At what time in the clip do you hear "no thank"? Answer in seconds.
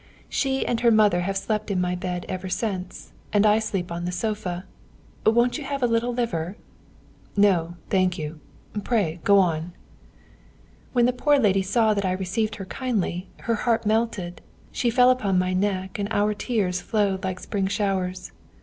7.37-8.17